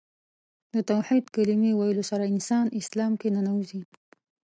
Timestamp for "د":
0.73-0.75